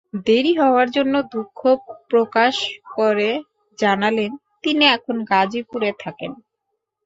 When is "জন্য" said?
0.91-1.13